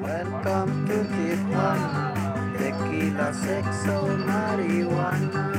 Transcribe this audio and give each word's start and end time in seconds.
Welcome 0.00 0.86
to 0.88 1.04
Tijuana. 1.16 2.12
Tequila, 2.58 3.32
sexo, 3.32 4.06
marihuana. 4.26 5.52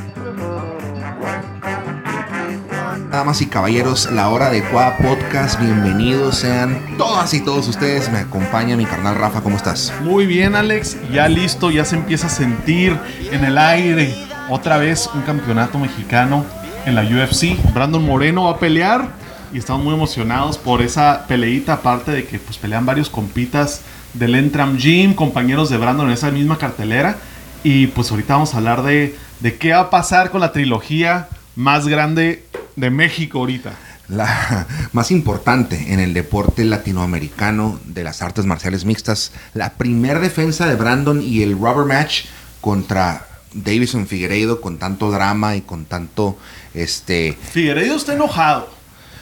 Welcome 1.19 2.03
to 2.03 2.17
Tijuana. 2.29 3.09
Damas 3.11 3.41
y 3.41 3.47
caballeros, 3.47 4.11
la 4.11 4.29
hora 4.29 4.47
adecuada 4.47 4.95
podcast, 4.97 5.59
bienvenidos 5.59 6.37
sean 6.37 6.97
todas 6.97 7.33
y 7.33 7.41
todos 7.41 7.67
ustedes. 7.67 8.11
Me 8.11 8.19
acompaña 8.19 8.77
mi 8.77 8.85
carnal 8.85 9.15
Rafa, 9.15 9.41
¿cómo 9.41 9.57
estás? 9.57 9.91
Muy 10.01 10.27
bien, 10.27 10.55
Alex. 10.55 10.97
Ya 11.11 11.27
listo, 11.27 11.71
ya 11.71 11.83
se 11.83 11.95
empieza 11.95 12.27
a 12.27 12.29
sentir 12.29 12.95
en 13.31 13.43
el 13.43 13.57
aire 13.57 14.13
otra 14.49 14.77
vez 14.77 15.09
un 15.15 15.21
campeonato 15.23 15.79
mexicano 15.79 16.45
en 16.85 16.93
la 16.93 17.01
UFC. 17.01 17.57
Brandon 17.73 18.05
Moreno 18.05 18.43
va 18.43 18.51
a 18.51 18.57
pelear 18.59 19.07
y 19.53 19.57
estamos 19.57 19.83
muy 19.83 19.93
emocionados 19.93 20.57
por 20.57 20.81
esa 20.81 21.25
peleita, 21.27 21.73
aparte 21.73 22.11
de 22.11 22.25
que 22.25 22.39
pues 22.39 22.57
pelean 22.57 22.85
varios 22.85 23.09
compitas 23.09 23.81
del 24.13 24.35
Entram 24.35 24.77
Gym, 24.77 25.13
compañeros 25.13 25.69
de 25.69 25.77
Brandon 25.77 26.07
en 26.07 26.13
esa 26.13 26.31
misma 26.31 26.57
cartelera. 26.57 27.17
Y 27.63 27.87
pues 27.87 28.11
ahorita 28.11 28.33
vamos 28.33 28.53
a 28.53 28.57
hablar 28.57 28.83
de, 28.83 29.15
de 29.39 29.57
qué 29.57 29.71
va 29.71 29.81
a 29.81 29.89
pasar 29.89 30.31
con 30.31 30.41
la 30.41 30.51
trilogía 30.51 31.27
más 31.55 31.87
grande 31.87 32.45
de 32.75 32.89
México 32.89 33.39
ahorita. 33.39 33.73
La 34.07 34.67
más 34.93 35.11
importante 35.11 35.93
en 35.93 35.99
el 35.99 36.13
deporte 36.13 36.63
latinoamericano 36.63 37.79
de 37.85 38.03
las 38.03 38.21
artes 38.21 38.45
marciales 38.45 38.85
mixtas, 38.85 39.31
la 39.53 39.73
primer 39.73 40.19
defensa 40.19 40.67
de 40.67 40.75
Brandon 40.75 41.21
y 41.21 41.41
el 41.41 41.53
rubber 41.53 41.85
match 41.85 42.25
contra 42.61 43.27
Davison 43.53 44.07
Figueiredo 44.07 44.61
con 44.61 44.77
tanto 44.77 45.11
drama 45.11 45.55
y 45.55 45.61
con 45.61 45.85
tanto 45.85 46.37
este 46.73 47.37
Figueiredo 47.51 47.95
está 47.95 48.13
enojado, 48.13 48.69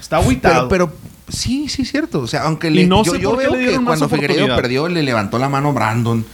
está 0.06 0.18
agüitado. 0.18 0.70
pero, 0.70 0.88
pero 0.90 0.98
sí, 1.30 1.68
sí 1.68 1.82
es 1.82 1.92
cierto, 1.92 2.22
o 2.22 2.28
sea, 2.28 2.44
aunque 2.44 2.68
Y 2.70 2.74
le, 2.74 2.88
no 2.88 3.04
yo, 3.04 3.14
sé 3.14 3.20
yo 3.20 3.32
por 3.32 3.40
qué 3.40 3.46
veo 3.46 3.54
le 3.54 3.60
que 3.60 3.68
dieron 3.68 3.86
cuando 3.86 4.06
oportunidad. 4.06 4.56
perdió 4.56 4.88
le 4.88 5.04
levantó 5.04 5.38
la 5.40 5.50
mano 5.50 5.74
Brandon. 5.74 6.26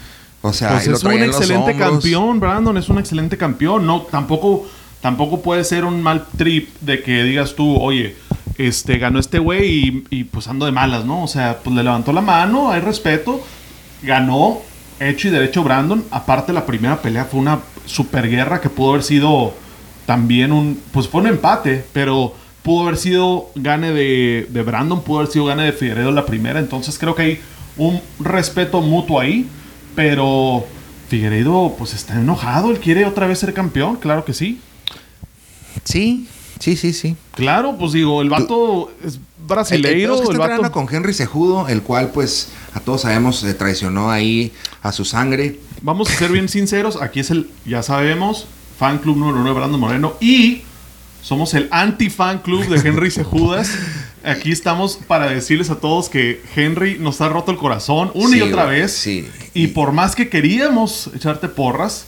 O 0.41 0.53
sea, 0.53 0.71
Pues 0.71 0.87
es 0.87 1.03
un 1.03 1.13
excelente 1.13 1.77
campeón, 1.77 2.39
Brandon, 2.39 2.75
es 2.77 2.89
un 2.89 2.97
excelente 2.97 3.37
campeón. 3.37 3.85
No, 3.85 4.01
tampoco, 4.01 4.67
tampoco 4.99 5.41
puede 5.41 5.63
ser 5.63 5.85
un 5.85 6.01
mal 6.01 6.25
trip 6.35 6.69
de 6.81 7.01
que 7.03 7.23
digas 7.23 7.53
tú, 7.55 7.77
oye, 7.77 8.15
este 8.57 8.97
ganó 8.97 9.19
este 9.19 9.39
güey 9.39 9.69
y, 9.69 10.03
y, 10.09 10.23
pues 10.25 10.47
ando 10.47 10.65
de 10.65 10.71
malas, 10.71 11.05
¿no? 11.05 11.23
O 11.23 11.27
sea, 11.27 11.59
pues 11.63 11.75
le 11.75 11.83
levantó 11.83 12.11
la 12.11 12.21
mano, 12.21 12.71
hay 12.71 12.81
respeto, 12.81 13.41
ganó, 14.01 14.61
hecho 14.99 15.27
y 15.27 15.31
derecho 15.31 15.63
Brandon. 15.63 16.03
Aparte, 16.11 16.53
la 16.53 16.65
primera 16.65 17.01
pelea 17.01 17.25
fue 17.25 17.39
una 17.39 17.59
super 17.85 18.27
guerra 18.27 18.59
que 18.61 18.69
pudo 18.69 18.91
haber 18.91 19.03
sido 19.03 19.53
también 20.07 20.51
un, 20.51 20.81
pues 20.91 21.07
fue 21.07 21.21
un 21.21 21.27
empate, 21.27 21.85
pero 21.93 22.33
pudo 22.63 22.83
haber 22.83 22.97
sido 22.97 23.49
gane 23.55 23.91
de, 23.91 24.47
de 24.49 24.63
Brandon, 24.63 25.01
pudo 25.01 25.19
haber 25.19 25.31
sido 25.31 25.45
gane 25.45 25.63
de 25.63 25.73
Figueredo 25.73 26.11
la 26.11 26.25
primera. 26.25 26.59
Entonces 26.59 26.97
creo 26.99 27.15
que 27.15 27.21
hay 27.21 27.39
un 27.77 28.01
respeto 28.19 28.81
mutuo 28.81 29.19
ahí, 29.19 29.47
pero 29.95 30.65
Figueiredo 31.09 31.75
pues 31.77 31.93
está 31.93 32.19
enojado, 32.19 32.71
él 32.71 32.79
quiere 32.79 33.05
otra 33.05 33.27
vez 33.27 33.39
ser 33.39 33.53
campeón, 33.53 33.97
claro 33.97 34.23
que 34.23 34.33
sí. 34.33 34.59
Sí, 35.83 36.27
sí, 36.59 36.75
sí, 36.75 36.93
sí. 36.93 37.15
Claro, 37.35 37.75
pues 37.77 37.93
digo, 37.93 38.21
el 38.21 38.29
vato 38.29 38.91
es 39.03 39.15
El, 39.15 39.19
el 39.19 39.47
brasileiro, 39.47 40.13
el, 40.13 40.21
está 40.21 40.33
entrenando 40.33 40.63
vato... 40.63 40.73
con 40.73 40.93
Henry 40.93 41.13
Sejudo, 41.13 41.67
el 41.67 41.81
cual, 41.81 42.11
pues, 42.11 42.49
a 42.73 42.79
todos 42.79 43.01
sabemos, 43.01 43.43
eh, 43.43 43.53
traicionó 43.53 44.11
ahí 44.11 44.51
a 44.83 44.91
su 44.91 45.03
sangre. 45.03 45.59
Vamos 45.81 46.09
a 46.09 46.13
ser 46.13 46.31
bien 46.31 46.47
sinceros, 46.49 47.01
aquí 47.01 47.19
es 47.19 47.31
el, 47.31 47.49
ya 47.65 47.83
sabemos, 47.83 48.47
fan 48.77 48.99
club 48.99 49.17
número 49.17 49.39
uno 49.39 49.49
de 49.49 49.55
Brandon 49.55 49.79
Moreno 49.79 50.13
y 50.21 50.61
somos 51.21 51.53
el 51.53 51.67
anti-fan 51.71 52.39
club 52.39 52.67
de 52.67 52.87
Henry 52.87 53.11
Sejudas. 53.11 53.69
Aquí 54.23 54.51
estamos 54.51 54.99
para 55.07 55.27
decirles 55.29 55.69
a 55.69 55.75
todos 55.79 56.09
que 56.09 56.41
Henry 56.55 56.97
nos 56.99 57.21
ha 57.21 57.29
roto 57.29 57.51
el 57.51 57.57
corazón 57.57 58.11
una 58.13 58.35
y 58.35 58.39
Sí, 58.39 58.41
otra 58.41 58.65
güey, 58.65 58.81
vez. 58.81 58.91
sí. 58.93 59.27
Y 59.53 59.67
por 59.67 59.91
más 59.91 60.15
que 60.15 60.29
queríamos 60.29 61.09
echarte 61.15 61.47
porras, 61.47 62.05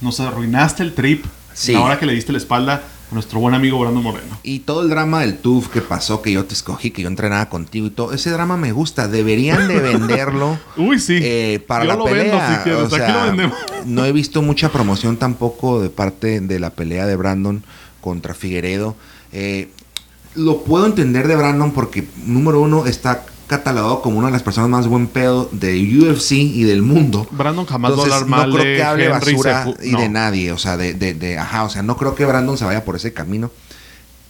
nos 0.00 0.18
arruinaste 0.20 0.82
el 0.82 0.94
trip 0.94 1.24
Sí. 1.54 1.74
ahora 1.74 1.98
que 1.98 2.06
le 2.06 2.14
diste 2.14 2.32
la 2.32 2.38
espalda 2.38 2.82
a 3.10 3.14
nuestro 3.14 3.38
buen 3.38 3.54
amigo 3.54 3.78
Brandon 3.78 4.02
Moreno. 4.02 4.38
Y 4.42 4.60
todo 4.60 4.82
el 4.82 4.88
drama 4.88 5.20
del 5.20 5.36
TUF 5.36 5.68
que 5.68 5.82
pasó, 5.82 6.22
que 6.22 6.32
yo 6.32 6.44
te 6.46 6.54
escogí, 6.54 6.90
que 6.90 7.02
yo 7.02 7.08
entrenaba 7.08 7.48
contigo 7.50 7.86
y 7.86 7.90
todo, 7.90 8.12
ese 8.14 8.30
drama 8.30 8.56
me 8.56 8.72
gusta. 8.72 9.06
Deberían 9.06 9.68
de 9.68 9.78
venderlo. 9.80 10.58
Uy, 10.78 10.98
sí. 10.98 11.18
eh, 11.22 11.62
para 11.66 11.84
Yo 11.84 11.90
la 11.90 11.96
lo 11.96 12.04
pelea. 12.06 12.22
vendo 12.24 12.38
si. 12.64 12.70
O 12.70 12.86
Aquí 12.86 12.94
sea, 12.96 13.12
lo 13.16 13.26
vendemos. 13.26 13.58
no 13.84 14.04
he 14.06 14.12
visto 14.12 14.40
mucha 14.40 14.70
promoción 14.72 15.18
tampoco 15.18 15.80
de 15.82 15.90
parte 15.90 16.40
de 16.40 16.58
la 16.58 16.70
pelea 16.70 17.06
de 17.06 17.16
Brandon 17.16 17.62
contra 18.02 18.34
Figueredo. 18.34 18.94
Eh, 19.32 19.70
lo 20.34 20.64
puedo 20.64 20.84
entender 20.84 21.26
de 21.28 21.36
Brandon 21.36 21.72
porque, 21.72 22.06
número 22.26 22.60
uno, 22.60 22.84
está 22.86 23.24
catalogado 23.46 24.00
como 24.00 24.18
una 24.18 24.28
de 24.28 24.32
las 24.32 24.42
personas 24.42 24.70
más 24.70 24.86
buen 24.86 25.06
pedo 25.06 25.48
de 25.52 25.74
UFC 25.74 26.32
y 26.32 26.64
del 26.64 26.82
mundo. 26.82 27.26
Brandon 27.30 27.66
jamás 27.66 27.92
va 27.92 27.96
a 27.98 28.02
hablar 28.02 28.26
mal 28.26 28.50
no 28.50 28.56
creo 28.56 28.70
de 28.70 28.76
que 28.76 28.82
hable 28.82 29.04
Henry 29.06 29.32
basura 29.34 29.74
y 29.82 29.90
no. 29.90 30.00
de 30.00 30.08
nadie, 30.08 30.52
o 30.52 30.58
sea, 30.58 30.76
de, 30.76 30.94
de, 30.94 31.14
de- 31.14 31.38
ajá, 31.38 31.64
o 31.64 31.68
sea, 31.70 31.82
no 31.82 31.96
creo 31.96 32.14
que 32.14 32.24
Brandon 32.24 32.56
se 32.56 32.64
vaya 32.64 32.84
por 32.84 32.96
ese 32.96 33.12
camino. 33.12 33.50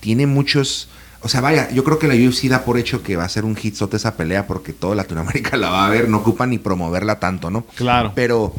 Tiene 0.01 0.27
muchos, 0.27 0.89
o 1.21 1.29
sea, 1.29 1.41
vaya, 1.41 1.71
yo 1.71 1.85
creo 1.85 2.01
que 2.01 2.09
la 2.09 2.15
UFC 2.15 2.49
da 2.49 2.65
por 2.65 2.79
hecho 2.79 3.05
que 3.05 3.15
va 3.15 3.25
a 3.25 3.29
ser 3.29 3.45
un 3.45 3.57
hitzote 3.61 3.97
esa 3.97 4.17
pelea 4.17 4.49
porque 4.49 4.73
toda 4.73 4.97
Latinoamérica 4.97 5.57
la 5.57 5.71
va 5.71 5.87
a 5.87 5.91
ver, 5.91 6.09
no 6.09 6.17
ocupa 6.19 6.47
ni 6.47 6.59
promoverla 6.59 7.21
tanto, 7.21 7.49
¿no? 7.49 7.65
Claro. 7.77 8.11
Pero, 8.17 8.53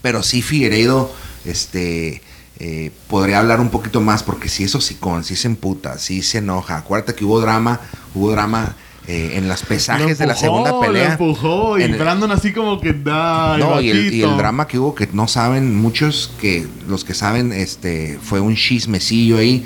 pero 0.00 0.22
sí 0.22 0.40
Figueiredo, 0.40 1.12
este, 1.44 2.22
eh, 2.58 2.90
podría 3.08 3.38
hablar 3.40 3.60
un 3.60 3.68
poquito 3.70 4.00
más 4.00 4.22
porque 4.22 4.48
si 4.48 4.64
eso 4.64 4.80
sí 4.80 4.94
con, 4.94 5.24
sí 5.24 5.36
se 5.36 5.48
emputa, 5.48 5.98
sí 5.98 6.22
se 6.22 6.38
enoja. 6.38 6.78
Acuérdate 6.78 7.14
que 7.14 7.24
hubo 7.24 7.40
drama, 7.40 7.80
hubo 8.14 8.30
drama 8.30 8.74
eh, 9.06 9.32
en 9.34 9.46
las 9.46 9.62
pesajes 9.62 10.18
de 10.18 10.26
la 10.26 10.34
segunda 10.34 10.80
pelea. 10.80 11.04
Lo 11.06 11.12
empujó 11.12 11.78
y 11.78 11.82
En 11.84 11.92
el- 11.92 11.98
Brandon 11.98 12.32
así 12.32 12.52
como 12.52 12.80
que 12.80 12.92
da. 12.92 13.56
no, 13.58 13.80
y 13.80 13.90
el, 13.90 14.12
y 14.14 14.22
el 14.22 14.36
drama 14.36 14.66
que 14.66 14.78
hubo 14.78 14.94
que 14.94 15.08
no 15.12 15.28
saben 15.28 15.76
muchos 15.76 16.32
que 16.40 16.66
los 16.88 17.04
que 17.04 17.14
saben 17.14 17.52
este 17.52 18.18
fue 18.22 18.40
un 18.40 18.56
chismecillo 18.56 19.38
ahí 19.38 19.64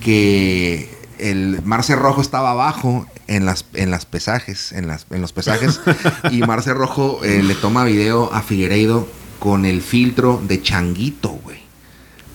que 0.00 0.88
el 1.18 1.60
Marce 1.64 1.94
Rojo 1.96 2.20
estaba 2.22 2.52
abajo 2.52 3.06
en 3.26 3.44
las 3.44 3.64
en 3.74 3.90
las 3.90 4.06
pesajes, 4.06 4.72
en 4.72 4.86
las 4.88 5.06
en 5.10 5.20
los 5.20 5.32
pesajes 5.32 5.80
y 6.30 6.38
Marce 6.40 6.72
Rojo 6.72 7.20
eh, 7.22 7.42
le 7.42 7.54
toma 7.54 7.84
video 7.84 8.32
a 8.32 8.40
Figueiredo 8.42 9.06
con 9.38 9.64
el 9.66 9.82
filtro 9.82 10.40
de 10.46 10.62
changuito, 10.62 11.28
güey. 11.30 11.59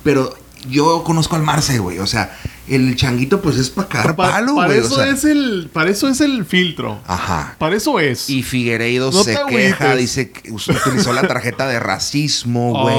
Pero 0.05 0.33
yo 0.69 1.03
conozco 1.03 1.35
al 1.35 1.41
Marce, 1.43 1.77
güey, 1.79 1.99
o 1.99 2.07
sea, 2.07 2.37
el 2.67 2.95
changuito 2.95 3.39
pues 3.41 3.57
es 3.57 3.69
para 3.69 3.87
cagar 3.87 4.15
Pa- 4.15 4.31
palo, 4.31 4.55
para 4.55 4.67
güey, 4.69 4.79
o 4.79 4.85
eso 4.85 4.95
sea. 4.95 5.07
es 5.09 5.23
el, 5.23 5.69
para 5.71 5.91
eso 5.91 6.07
es 6.07 6.21
el 6.21 6.43
filtro. 6.45 6.99
Ajá. 7.05 7.55
Para 7.59 7.75
eso 7.75 7.99
es. 7.99 8.27
Y 8.31 8.41
Figueiredo 8.41 9.11
No 9.11 9.23
se 9.23 9.37
queja, 9.47 9.95
dice 9.95 10.31
que 10.31 10.51
utilizó 10.51 11.13
la 11.13 11.27
tarjeta 11.27 11.67
de 11.67 11.79
racismo, 11.79 12.71
güey. 12.81 12.95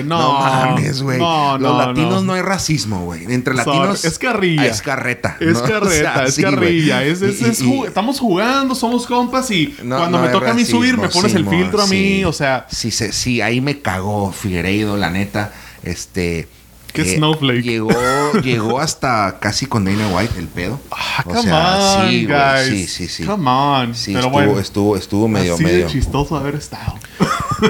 Ay, 0.00 0.04
no. 0.04 0.32
mames, 0.40 1.02
güey. 1.02 1.18
No, 1.18 1.58
Los 1.58 1.72
no, 1.72 1.78
latinos 1.86 2.14
no. 2.14 2.22
no. 2.22 2.32
hay 2.34 2.42
racismo, 2.42 3.04
güey. 3.06 3.24
Entre 3.32 3.54
latinos 3.54 4.04
es 4.04 4.18
carrilla. 4.20 4.66
Es 4.66 4.80
carreta. 4.82 5.36
Es 5.40 5.54
¿no? 5.54 5.62
carreta, 5.68 5.86
O 5.86 5.90
sea, 5.90 6.24
es 6.26 6.34
sí, 6.34 6.42
carrilla. 6.42 7.02
Es, 7.04 7.22
es- 7.22 7.40
Y- 7.40 7.44
es 7.46 7.60
y- 7.60 7.64
ju- 7.64 7.86
estamos 7.88 8.20
jugando, 8.20 8.76
somos 8.76 9.06
compas 9.06 9.50
y 9.50 9.74
no- 9.82 9.96
cuando 9.96 10.18
no 10.18 10.24
me 10.26 10.30
toca 10.30 10.52
a 10.52 10.54
mí 10.54 10.64
subir 10.64 10.96
me 10.96 11.08
pones 11.08 11.34
el 11.34 11.44
filtro 11.48 11.82
a 11.82 11.86
mí. 11.88 12.24
O 12.24 12.32
sea, 12.32 12.66
Sí, 12.70 12.92
sí, 12.92 13.40
ahí 13.40 13.60
me 13.60 13.80
cagó 13.80 14.30
Figueiredo, 14.32 14.96
la 14.96 15.10
neta. 15.10 15.52
Este. 15.88 16.48
Qué 16.92 17.04
snowflake. 17.16 17.62
Llegó, 17.62 17.90
llegó 18.42 18.80
hasta 18.80 19.38
casi 19.40 19.66
con 19.66 19.84
Dana 19.84 20.08
White 20.08 20.38
el 20.38 20.48
pedo. 20.48 20.80
ah, 20.90 21.22
O 21.26 21.30
come 21.30 21.42
sea, 21.42 21.98
on, 22.00 22.08
sí, 22.10 22.26
guys. 22.26 22.68
sí, 22.68 22.86
sí, 22.86 23.08
sí. 23.08 23.24
Come 23.24 23.50
on. 23.50 23.94
Sí, 23.94 24.12
Pero 24.14 24.26
estuvo, 24.26 24.32
bueno, 24.32 24.58
estuvo, 24.58 24.96
estuvo 24.96 25.28
medio, 25.28 25.54
así 25.54 25.64
medio. 25.64 25.86
de 25.86 25.92
chistoso 25.92 26.36
haber 26.36 26.54
estado. 26.56 26.94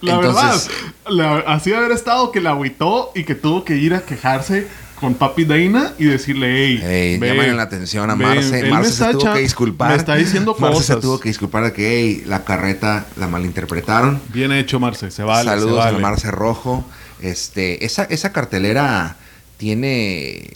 la 0.00 0.14
Entonces- 0.14 0.68
verdad, 0.68 1.06
la- 1.08 1.38
así 1.54 1.72
haber 1.72 1.90
estado 1.92 2.30
que 2.30 2.40
la 2.40 2.50
agüitó 2.50 3.10
y 3.14 3.24
que 3.24 3.34
tuvo 3.34 3.64
que 3.64 3.76
ir 3.76 3.94
a 3.94 4.02
quejarse 4.02 4.68
con 5.00 5.14
papi 5.14 5.44
Dana 5.44 5.92
y 5.98 6.04
decirle, 6.06 6.46
hey, 6.66 6.80
Ey, 6.82 7.18
ve, 7.18 7.28
llámale 7.28 7.52
la 7.54 7.62
atención 7.64 8.08
a 8.10 8.16
Marce. 8.16 8.64
Marce 8.70 8.92
se 8.92 9.12
tuvo 9.12 9.32
que 9.34 9.40
disculpar. 9.40 9.90
Me 9.90 9.96
está 9.96 10.14
diciendo 10.16 10.56
Marce 10.58 10.76
cosas. 10.78 10.96
se 10.96 11.02
tuvo 11.02 11.20
que 11.20 11.28
disculpar 11.28 11.64
de 11.64 11.72
que 11.72 12.00
ey, 12.00 12.22
la 12.26 12.44
carreta 12.44 13.06
la 13.16 13.28
malinterpretaron. 13.28 14.20
Bien 14.32 14.52
hecho, 14.52 14.80
Marce. 14.80 15.10
Se 15.10 15.22
vale, 15.22 15.50
Saludos 15.50 15.72
se 15.84 15.90
vale. 15.92 15.98
a 15.98 16.00
Marce 16.00 16.30
Rojo. 16.30 16.84
Este, 17.20 17.84
esa, 17.84 18.04
esa 18.04 18.32
cartelera 18.32 19.16
tiene 19.58 20.48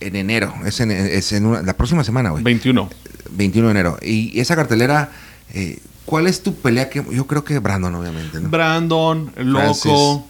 en 0.00 0.16
enero. 0.16 0.54
Es 0.64 0.80
en, 0.80 0.90
es 0.90 1.32
en 1.32 1.46
una- 1.46 1.62
la 1.62 1.74
próxima 1.76 2.04
semana, 2.04 2.30
güey. 2.30 2.42
21. 2.42 2.88
21 3.30 3.68
de 3.68 3.70
enero. 3.72 3.98
Y 4.02 4.38
esa 4.40 4.56
cartelera, 4.56 5.10
eh, 5.52 5.78
¿cuál 6.04 6.26
es 6.26 6.42
tu 6.42 6.54
pelea? 6.54 6.88
que 6.88 7.04
Yo 7.10 7.26
creo 7.26 7.44
que 7.44 7.58
Brandon, 7.58 7.94
obviamente, 7.94 8.40
¿no? 8.40 8.48
Brandon, 8.48 9.32
el 9.36 9.52
Loco, 9.52 10.26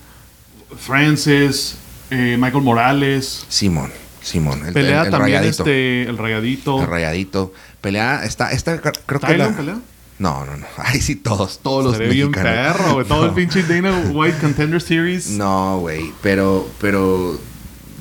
Francis, 0.78 1.76
eh, 2.10 2.36
Michael 2.38 2.62
Morales. 2.64 3.44
Simón, 3.48 3.90
Simón. 4.22 4.64
El, 4.66 4.72
pelea 4.72 5.00
el- 5.00 5.06
el 5.06 5.10
también 5.10 5.38
rayadito. 5.38 5.62
este, 5.64 6.02
el 6.02 6.18
rayadito. 6.18 6.80
El 6.82 6.86
rayadito. 6.88 7.52
Pelea, 7.80 8.24
está, 8.24 8.52
esta 8.52 8.80
creo 8.80 8.92
que 9.20 9.26
¿Tylon 9.26 9.50
la- 9.52 9.56
pelea? 9.56 9.78
No, 10.18 10.44
no, 10.46 10.56
no. 10.56 10.66
Ay, 10.78 11.00
sí, 11.00 11.16
todos, 11.16 11.60
todos 11.62 11.84
los 11.84 11.98
bien 11.98 12.30
mexicanos. 12.30 12.76
perro, 12.78 12.94
güey. 12.94 13.06
Todo 13.06 13.22
el 13.24 13.28
No. 13.30 13.34
pinche 13.34 13.62
Dana 13.62 13.92
White 14.12 14.38
Contender 14.40 14.80
Series. 14.80 15.28
No, 15.30 15.80
güey, 15.80 16.12
pero, 16.22 16.68
pero 16.80 17.38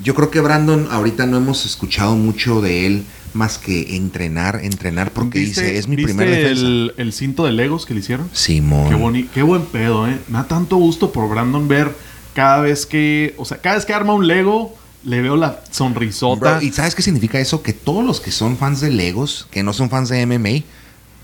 yo 0.03 0.15
creo 0.15 0.29
que 0.31 0.39
Brandon 0.39 0.87
ahorita 0.91 1.25
no 1.25 1.37
hemos 1.37 1.65
escuchado 1.65 2.15
mucho 2.15 2.61
de 2.61 2.85
él 2.85 3.03
más 3.33 3.57
que 3.57 3.97
entrenar, 3.97 4.61
entrenar, 4.63 5.11
porque 5.11 5.39
¿Viste- 5.39 5.61
dice, 5.61 5.77
es 5.77 5.89
mi 5.89 5.97
viste 5.97 6.13
primer 6.13 6.29
defensa. 6.29 6.61
el, 6.65 6.93
el 6.95 7.11
cinto 7.11 7.43
de 7.43 7.51
Legos 7.51 7.85
que 7.85 7.93
le 7.93 7.99
hicieron? 7.99 8.29
Simón. 8.31 8.87
Qué, 8.87 8.95
boni- 8.95 9.27
qué 9.33 9.41
buen 9.43 9.63
pedo, 9.63 10.07
¿eh? 10.07 10.17
Me 10.29 10.37
da 10.37 10.47
tanto 10.47 10.77
gusto 10.77 11.11
por 11.11 11.27
Brandon 11.29 11.67
ver 11.67 11.91
cada 12.35 12.59
vez 12.59 12.85
que, 12.85 13.33
o 13.37 13.45
sea, 13.45 13.57
cada 13.57 13.75
vez 13.75 13.85
que 13.85 13.93
arma 13.93 14.13
un 14.13 14.27
Lego, 14.27 14.77
le 15.05 15.21
veo 15.21 15.37
la 15.37 15.61
sonrisota. 15.71 16.57
Bro, 16.57 16.61
¿Y 16.61 16.71
sabes 16.71 16.93
qué 16.93 17.01
significa 17.01 17.39
eso? 17.39 17.63
Que 17.63 17.73
todos 17.73 18.03
los 18.03 18.19
que 18.19 18.31
son 18.31 18.57
fans 18.57 18.81
de 18.81 18.91
Legos, 18.91 19.47
que 19.49 19.63
no 19.63 19.71
son 19.71 19.89
fans 19.89 20.09
de 20.09 20.23
MMA, 20.25 20.65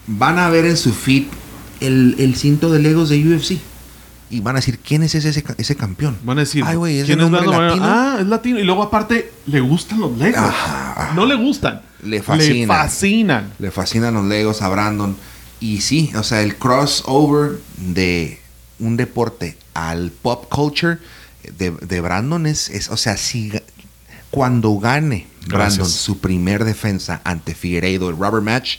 van 0.07 0.39
a 0.39 0.49
ver 0.49 0.65
en 0.65 0.77
su 0.77 0.93
feed 0.93 1.25
el, 1.81 2.15
el 2.17 2.35
cinto 2.35 2.71
de 2.71 2.79
Legos 2.79 3.09
de 3.09 3.19
UFC. 3.19 3.59
Y 4.29 4.39
van 4.39 4.55
a 4.55 4.59
decir, 4.59 4.79
¿quién 4.79 5.03
es 5.03 5.13
ese, 5.13 5.27
ese, 5.27 5.43
ese 5.57 5.75
campeón? 5.75 6.17
Van 6.23 6.37
a 6.37 6.41
decir, 6.41 6.63
Ay, 6.65 6.77
güey, 6.77 6.99
¿es 6.99 7.07
de 7.07 7.17
¿quién 7.17 7.25
es 7.25 7.31
latino? 7.31 7.83
Ah, 7.85 8.17
es 8.21 8.27
latino. 8.27 8.59
Y 8.59 8.63
luego 8.63 8.83
aparte, 8.83 9.33
le 9.47 9.59
gustan 9.59 9.99
los 9.99 10.17
Legos. 10.17 10.39
Ajá. 10.39 11.11
No 11.13 11.25
le 11.25 11.35
gustan. 11.35 11.81
Le 12.03 12.23
fascinan. 12.23 12.59
Le 12.59 12.67
fascinan. 12.67 13.53
Le 13.59 13.71
fascinan 13.71 14.13
los 14.13 14.25
Legos 14.25 14.61
a 14.61 14.69
Brandon. 14.69 15.17
Y 15.59 15.81
sí, 15.81 16.11
o 16.15 16.23
sea, 16.23 16.41
el 16.41 16.55
crossover 16.55 17.59
de 17.77 18.40
un 18.81 18.97
deporte 18.97 19.57
al 19.73 20.11
pop 20.11 20.49
culture 20.49 20.97
de, 21.57 21.71
de 21.71 22.01
Brandon 22.01 22.45
es, 22.45 22.69
es, 22.69 22.89
o 22.89 22.97
sea, 22.97 23.15
si 23.17 23.51
cuando 24.29 24.77
gane 24.77 25.27
Brandon 25.47 25.59
Gracias. 25.77 25.91
su 25.91 26.19
primer 26.19 26.63
defensa 26.65 27.21
ante 27.23 27.55
Figueiredo, 27.55 28.09
el 28.09 28.15
rubber 28.17 28.41
match, 28.41 28.77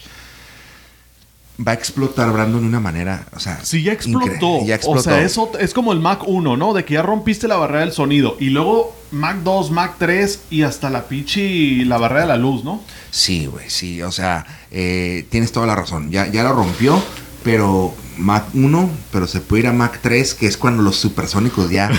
va 1.65 1.73
a 1.73 1.75
explotar 1.75 2.33
Brandon 2.33 2.61
de 2.63 2.67
una 2.69 2.81
manera, 2.81 3.27
o 3.35 3.39
sea, 3.39 3.61
Sí, 3.63 3.83
ya 3.83 3.93
explotó. 3.93 4.65
ya 4.65 4.75
explotó. 4.75 5.01
O 5.01 5.03
sea, 5.03 5.23
eso 5.23 5.51
es 5.61 5.75
como 5.75 5.93
el 5.93 6.01
Mac 6.01 6.23
1, 6.27 6.57
¿no? 6.57 6.73
De 6.73 6.85
que 6.85 6.95
ya 6.95 7.03
rompiste 7.03 7.47
la 7.47 7.57
barrera 7.57 7.81
del 7.81 7.93
sonido. 7.93 8.37
Y 8.41 8.47
luego 8.51 8.97
Mac 9.11 9.39
2, 9.45 9.71
Mac 9.71 9.97
3 9.99 10.41
y 10.51 10.63
hasta 10.63 10.89
la 10.89 11.07
pichi 11.09 11.85
la 11.85 11.99
barrera 11.99 12.23
de 12.23 12.29
la 12.29 12.37
luz, 12.37 12.65
¿no? 12.65 12.83
Sí, 13.11 13.47
güey, 13.47 13.69
sí, 13.69 14.03
o 14.03 14.11
sea, 14.11 14.47
eh, 14.71 15.27
tienes 15.31 15.53
toda 15.53 15.67
la 15.67 15.75
razón. 15.77 16.11
Ya, 16.11 16.27
ya 16.29 16.43
lo 16.43 16.55
rompió, 16.55 17.01
pero 17.45 17.95
Mac 18.23 18.45
1, 18.55 18.91
pero 19.13 19.27
se 19.27 19.41
puede 19.41 19.63
ir 19.65 19.67
a 19.69 19.73
Mac 19.73 19.99
3, 20.03 20.35
que 20.35 20.47
es 20.47 20.57
cuando 20.57 20.83
los 20.83 20.97
supersónicos 20.97 21.71
ya. 21.71 21.91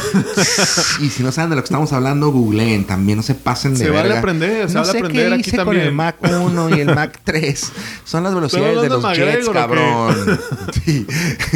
y 1.01 1.09
si 1.09 1.21
no 1.23 1.31
saben 1.31 1.49
de 1.51 1.55
lo 1.57 1.61
que 1.61 1.65
estamos 1.67 1.93
hablando, 1.93 2.31
googleen 2.31 2.85
también, 2.85 3.17
no 3.17 3.23
se 3.23 3.35
pasen 3.35 3.73
de 3.73 3.79
Se 3.79 3.89
vale 3.89 4.03
verga. 4.03 4.19
aprender, 4.19 4.67
se 4.69 4.75
no 4.75 4.81
vale 4.81 4.91
sé 4.91 4.97
aprender 4.99 5.27
qué 5.29 5.33
aquí 5.35 5.41
hice 5.49 5.57
con 5.57 5.65
también. 5.65 5.87
el 5.87 5.93
Mac 5.93 6.15
1 6.21 6.69
y 6.77 6.79
el 6.81 6.95
Mac 6.95 7.19
3. 7.23 7.71
Son 8.05 8.23
las 8.23 8.33
velocidades 8.33 8.81
de 8.81 8.89
los 8.89 9.03
jets, 9.15 9.49
cabrón. 9.49 10.39
Sí. 10.85 11.05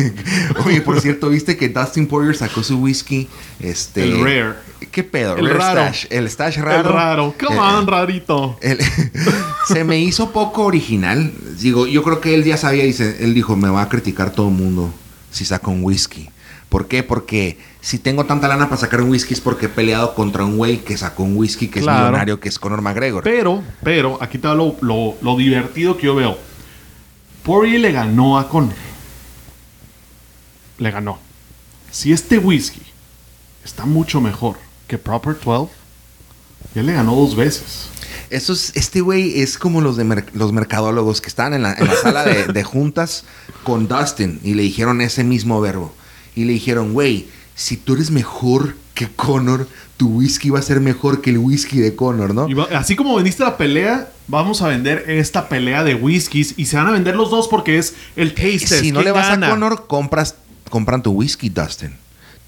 Oye, 0.66 0.82
por 0.82 1.00
cierto, 1.02 1.30
¿viste 1.30 1.58
que 1.58 1.70
Dustin 1.70 2.08
Poirier 2.08 2.36
sacó 2.36 2.64
su 2.64 2.78
whisky? 2.80 3.28
Este, 3.60 4.04
El 4.04 4.22
Rare. 4.24 4.54
¿Qué 4.92 5.04
pedo? 5.04 5.36
El 5.38 5.50
raro. 5.50 5.82
Stash. 5.82 6.06
El 6.10 6.30
stash 6.30 6.58
raro. 6.58 6.88
El 6.90 6.94
raro. 6.96 7.36
Come 7.40 7.56
Eh, 7.56 7.60
on, 7.60 7.88
rarito. 7.88 8.60
se 9.68 9.84
me 9.84 10.00
hizo 10.00 10.32
poco 10.32 10.64
original. 10.66 11.32
Digo, 11.60 11.88
yo 11.88 12.04
creo 12.04 12.22
que 12.22 12.34
él 12.36 12.44
ya 12.44 12.58
sabía, 12.58 12.84
dice, 12.84 13.18
él 13.24 13.34
dijo, 13.34 13.56
me 13.56 13.70
va 13.70 13.82
a 13.84 13.90
criticar 13.90 14.32
todo 14.32 14.50
el 14.50 14.56
mundo 14.56 14.92
si 15.32 15.46
saco 15.46 15.72
un 15.72 15.84
whisky. 15.84 16.30
¿Por 16.70 16.88
qué? 16.88 17.02
Porque 17.04 17.58
si 17.80 17.98
tengo 17.98 18.26
tanta 18.26 18.48
lana 18.50 18.66
para 18.68 18.82
sacar 18.82 19.02
un 19.02 19.10
whisky 19.10 19.34
es 19.34 19.40
porque 19.42 19.68
he 19.68 19.70
peleado 19.70 20.14
contra 20.16 20.44
un 20.44 20.58
güey 20.58 20.80
que 20.80 20.98
sacó 20.98 21.24
un 21.24 21.38
whisky 21.38 21.68
que 21.70 21.80
Claro. 21.82 22.00
es 22.00 22.04
millonario, 22.08 22.40
que 22.40 22.50
es 22.50 22.60
Conor 22.60 22.82
McGregor. 22.82 23.24
Pero, 23.24 23.64
pero, 23.84 24.18
aquí 24.22 24.38
lo, 24.42 24.76
lo- 24.82 25.16
lo 25.22 25.36
divertido 25.38 25.96
que 25.98 26.08
yo 26.08 26.16
veo. 26.16 26.38
Poirier 27.44 27.80
le 27.80 27.92
ganó 27.94 28.38
a 28.38 28.50
Conor. 28.50 28.74
Le 30.78 30.92
ganó. 30.92 31.20
Si 31.90 32.12
este 32.12 32.38
whisky 32.38 32.82
está 33.64 33.86
mucho 33.86 34.20
mejor 34.22 34.58
que 34.88 34.98
Proper 34.98 35.38
12, 35.44 35.72
ya 36.76 36.84
le 36.84 36.94
ganó 36.94 37.16
dos 37.16 37.36
veces. 37.36 37.90
Eso 38.30 38.54
es, 38.54 38.72
este 38.76 39.02
güey 39.02 39.40
es 39.42 39.58
como 39.58 39.80
los 39.82 39.96
de 39.98 40.04
mer- 40.04 40.26
los 40.34 40.52
mercadólogos 40.52 41.22
que 41.22 41.28
estaban 41.30 41.54
en 41.54 41.64
la, 41.64 41.74
en 41.74 41.88
la 41.88 41.96
sala 41.96 42.24
de, 42.26 42.46
de 42.48 42.64
juntas 42.64 43.24
con 43.64 43.88
Dustin 43.88 44.40
y 44.44 44.54
le 44.54 44.64
dijeron 44.64 45.02
ese 45.02 45.24
mismo 45.24 45.62
verbo. 45.62 45.94
Y 46.36 46.44
le 46.46 46.54
dijeron, 46.54 46.94
güey, 46.94 47.28
si 47.56 47.78
tú 47.78 47.94
eres 47.96 48.12
mejor 48.12 48.76
que 48.94 49.08
Conor, 49.08 49.68
tu 49.96 50.10
whisky 50.10 50.50
va 50.50 50.60
a 50.60 50.62
ser 50.62 50.80
mejor 50.82 51.22
que 51.22 51.30
el 51.30 51.38
whisky 51.38 51.80
de 51.80 51.96
Conor, 51.96 52.34
¿no? 52.34 52.50
Y 52.50 52.54
va- 52.54 52.68
así 52.78 52.96
como 52.96 53.16
vendiste 53.16 53.44
la 53.44 53.56
pelea, 53.58 54.10
vamos 54.28 54.62
a 54.62 54.68
vender 54.68 55.06
esta 55.10 55.48
pelea 55.50 55.84
de 55.84 55.96
whiskies 55.96 56.54
y 56.58 56.66
se 56.66 56.76
van 56.78 56.88
a 56.88 56.92
vender 56.92 57.16
los 57.16 57.30
dos 57.32 57.48
porque 57.48 57.78
es 57.78 57.94
el 58.16 58.34
taste 58.34 58.80
si 58.80 58.92
no 58.92 59.00
¿Quién 59.00 59.06
le 59.06 59.12
vas 59.12 59.30
gana? 59.30 59.48
a 59.48 59.50
Conor, 59.52 59.88
compras, 59.88 60.36
compran 60.70 61.02
tu 61.02 61.12
whisky, 61.12 61.50
Dustin. 61.50 61.96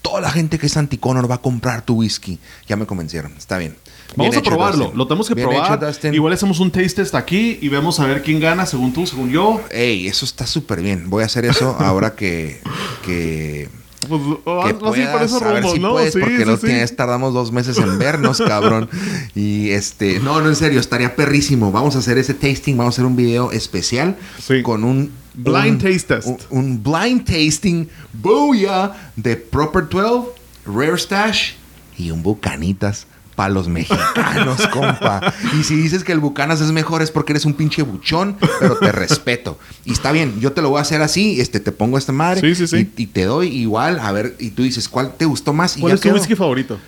Toda 0.02 0.20
la 0.20 0.30
gente 0.30 0.58
que 0.58 0.66
es 0.66 0.76
anti-Conor 0.76 1.30
va 1.30 1.36
a 1.36 1.40
comprar 1.42 1.82
tu 1.82 1.96
whisky. 1.96 2.38
Ya 2.66 2.76
me 2.76 2.86
convencieron. 2.86 3.32
Está 3.36 3.58
bien. 3.58 3.76
Vamos 4.16 4.32
Bien 4.34 4.44
a 4.44 4.48
probarlo. 4.48 4.84
Dustin. 4.86 4.98
Lo 4.98 5.06
tenemos 5.06 5.28
que 5.28 5.34
Bien 5.34 5.48
probar. 5.48 5.84
hecho. 5.84 6.08
Igual 6.12 6.32
hacemos 6.32 6.58
un 6.58 6.70
taste 6.70 6.94
test 7.02 7.14
aquí 7.14 7.58
y 7.60 7.68
vemos 7.68 8.00
a 8.00 8.06
ver 8.06 8.22
quién 8.22 8.40
gana, 8.40 8.66
según 8.66 8.92
tú, 8.92 9.06
según 9.06 9.30
yo. 9.30 9.60
Ey, 9.70 10.06
eso 10.08 10.24
está 10.24 10.46
súper 10.46 10.80
bien. 10.82 11.08
Voy 11.10 11.22
a 11.22 11.26
hacer 11.26 11.44
eso 11.44 11.76
ahora 11.78 12.14
que... 12.14 12.60
que 13.04 13.68
Pues, 14.08 14.20
que 14.20 14.40
vas 14.44 14.64
a 14.66 14.68
ir 14.68 14.74
por 14.74 14.88
puedas, 14.90 15.22
esos 15.30 15.42
a 15.42 15.52
ver 15.52 15.62
rumbos, 15.62 15.72
si 15.74 15.78
¿no? 15.80 15.90
puedes, 15.92 16.12
Sí, 16.14 16.20
porque 16.20 16.44
sí, 16.56 16.86
sí. 16.88 16.94
tardamos 16.96 17.34
dos 17.34 17.52
meses 17.52 17.76
en 17.78 17.98
vernos, 17.98 18.38
cabrón. 18.46 18.88
Y 19.34 19.70
este, 19.70 20.18
no, 20.20 20.40
no, 20.40 20.48
en 20.48 20.56
serio, 20.56 20.80
estaría 20.80 21.14
perrísimo. 21.14 21.70
Vamos 21.70 21.94
a 21.94 21.98
hacer 22.00 22.18
ese 22.18 22.34
tasting, 22.34 22.76
vamos 22.76 22.94
a 22.94 22.96
hacer 22.96 23.04
un 23.04 23.14
video 23.16 23.52
especial 23.52 24.16
Sí. 24.40 24.62
con 24.62 24.82
un 24.84 25.12
Blind 25.42 25.82
taste 25.82 26.14
test. 26.14 26.28
Un, 26.28 26.38
un 26.50 26.82
blind 26.82 27.24
tasting, 27.24 27.88
booyah, 28.12 29.12
de 29.16 29.36
Proper 29.36 29.88
12, 29.88 30.30
Rare 30.66 30.98
Stash 30.98 31.52
y 31.96 32.10
un 32.10 32.22
Bucanitas. 32.22 33.06
Para 33.36 33.54
los 33.54 33.68
mexicanos, 33.68 34.66
compa. 34.72 35.32
Y 35.58 35.62
si 35.62 35.74
dices 35.74 36.04
que 36.04 36.12
el 36.12 36.18
Bucanas 36.18 36.60
es 36.60 36.72
mejor 36.72 37.00
es 37.00 37.10
porque 37.10 37.32
eres 37.32 37.46
un 37.46 37.54
pinche 37.54 37.80
buchón, 37.80 38.36
pero 38.58 38.76
te 38.76 38.92
respeto. 38.92 39.58
Y 39.86 39.92
está 39.92 40.12
bien, 40.12 40.38
yo 40.40 40.52
te 40.52 40.60
lo 40.60 40.68
voy 40.68 40.78
a 40.78 40.82
hacer 40.82 41.00
así, 41.00 41.40
este, 41.40 41.58
te 41.58 41.72
pongo 41.72 41.96
esta 41.96 42.12
madre 42.12 42.42
Sí, 42.42 42.54
sí, 42.54 42.66
sí. 42.66 42.90
Y, 42.98 43.04
y 43.04 43.06
te 43.06 43.24
doy 43.24 43.48
igual, 43.48 43.98
a 43.98 44.12
ver, 44.12 44.36
y 44.38 44.50
tú 44.50 44.62
dices, 44.62 44.90
¿cuál 44.90 45.14
te 45.16 45.24
gustó 45.24 45.54
más? 45.54 45.78
Y 45.78 45.80
¿Cuál 45.80 45.92
ya 45.92 45.94
es 45.94 46.00
tu 46.02 46.10
whisky 46.10 46.34
favorito? 46.34 46.78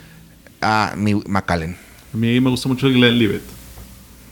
Ah, 0.61 0.93
mi 0.95 1.15
Macallen. 1.15 1.75
A 2.13 2.17
mí 2.19 2.39
me 2.39 2.51
gusta 2.51 2.69
mucho 2.69 2.87
el 2.87 2.95
Glenlivet. 2.95 3.43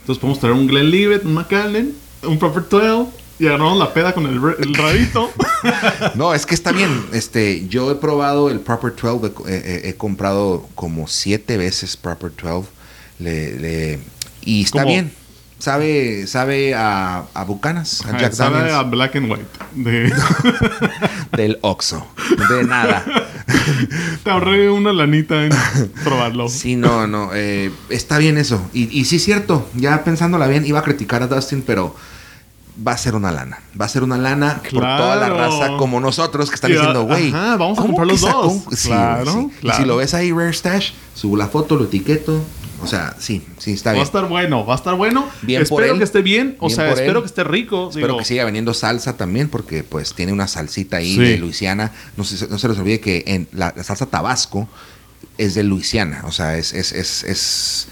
Entonces 0.01 0.21
podemos 0.21 0.41
traer 0.41 0.55
un 0.55 0.67
Glenlivet, 0.67 1.25
un 1.25 1.33
Macallan, 1.33 1.93
un 2.23 2.39
Proper 2.39 2.69
12 2.69 3.07
y 3.41 3.47
agarramos 3.47 3.79
la 3.79 3.93
peda 3.93 4.13
con 4.13 4.27
el, 4.27 4.41
rarito. 4.75 5.31
No, 6.15 6.33
es 6.35 6.47
que 6.47 6.55
está 6.55 6.73
bien. 6.73 7.05
Este, 7.13 7.67
yo 7.69 7.91
he 7.91 7.95
probado 7.97 8.51
el 8.51 8.61
Proper 8.61 8.95
12, 8.95 9.33
he, 9.49 9.53
he- 9.55 9.89
he 9.91 9.95
comprado 9.97 10.69
como 10.75 11.07
siete 11.09 11.57
veces 11.57 11.97
Proper 11.97 12.33
12. 12.41 12.69
Le, 13.19 13.59
le- 13.59 13.99
y 14.45 14.63
está 14.65 14.83
¿Cómo? 14.83 14.93
bien. 14.95 15.13
Sabe, 15.59 16.27
sabe 16.27 16.75
a, 16.75 17.25
a 17.35 17.45
Bucanas, 17.45 18.03
a 18.07 18.17
Jack 18.17 18.33
sabe 18.33 18.57
Daniels, 18.57 18.77
a 18.79 18.83
Black 18.85 19.17
and 19.17 19.31
White. 19.31 19.45
De- 19.75 20.11
del 21.37 21.59
Oxxo. 21.61 22.07
De 22.49 22.65
nada. 22.65 23.05
Te 24.25 24.31
ahorré 24.31 24.71
una 24.71 24.95
lanita 24.95 25.45
en 25.45 25.53
probarlo. 26.03 26.49
Sí, 26.49 26.77
no, 26.77 27.07
no. 27.07 27.31
eh, 27.35 27.71
está 27.91 28.17
bien 28.17 28.39
eso. 28.39 28.63
Y, 28.73 28.85
y 28.99 29.05
sí 29.05 29.17
es 29.17 29.25
cierto. 29.25 29.69
Ya 29.75 30.03
pensándola 30.03 30.47
bien, 30.47 30.65
iba 30.65 30.79
a 30.79 30.83
criticar 30.83 31.23
a 31.23 31.27
Dustin, 31.27 31.61
pero 31.67 31.95
va 32.87 32.93
a 32.93 32.97
ser 32.99 33.15
una 33.15 33.31
lana. 33.33 33.59
Va 33.81 33.85
a 33.85 33.89
ser 33.89 34.03
una 34.03 34.17
lana 34.19 34.61
por 34.71 34.81
toda 34.83 35.17
la 35.17 35.29
raza 35.29 35.77
como 35.77 36.01
nosotros 36.01 36.49
que 36.51 36.55
están 36.55 36.71
diciendo, 36.73 37.05
güey. 37.05 37.31
vamos 37.31 37.79
a 37.79 37.83
¿cómo 37.83 37.95
comprar 37.97 38.07
los 38.07 38.21
dos? 38.21 38.47
un-?" 38.67 38.77
Sí, 38.77 38.89
Claro. 38.89 39.51
Y 39.63 39.71
si 39.71 39.85
lo 39.85 39.97
ves 39.97 40.15
ahí, 40.15 40.33
Rare 40.33 40.53
Stash, 40.53 40.91
subo 41.15 41.37
la 41.37 41.49
foto, 41.49 41.77
lo 41.77 41.85
etiqueto. 41.85 42.43
O 42.83 42.87
sea, 42.87 43.15
sí, 43.19 43.45
sí, 43.59 43.73
está 43.73 43.91
Va 43.91 43.93
a 43.93 43.95
bien. 43.97 44.07
estar 44.07 44.27
bueno, 44.27 44.65
va 44.65 44.73
a 44.73 44.77
estar 44.79 44.95
bueno. 44.95 45.29
Bien 45.43 45.65
por 45.69 45.81
espero 45.83 45.93
él. 45.93 45.99
que 45.99 46.05
esté 46.05 46.23
bien. 46.23 46.57
O 46.61 46.67
Bien 46.69 46.77
sea, 46.77 46.89
por 46.89 46.99
espero 46.99 47.19
él. 47.19 47.23
que 47.25 47.27
esté 47.27 47.45
rico. 47.45 47.89
Espero 47.91 48.07
digo. 48.07 48.19
que 48.21 48.25
siga 48.25 48.45
vendiendo 48.47 48.73
salsa 48.73 49.19
también, 49.19 49.51
porque 49.51 49.85
pues 49.85 50.15
tiene 50.15 50.33
una 50.33 50.49
salsita 50.49 50.97
ahí 50.97 51.15
Sí. 51.15 51.21
de 51.21 51.37
Luisiana. 51.37 51.93
No 52.17 52.25
se, 52.25 52.49
no 52.49 52.57
se 52.59 52.69
les 52.69 52.79
olvide 52.79 52.99
que 53.01 53.23
en 53.27 53.49
la, 53.53 53.75
la 53.77 53.85
salsa 53.85 54.07
Tabasco 54.07 54.67
es 55.37 55.55
de 55.55 55.63
Luisiana. 55.63 56.23
O 56.25 56.33
sea, 56.33 56.57
es, 56.57 56.73
es, 56.73 56.93
es, 56.93 57.23
es- 57.25 57.89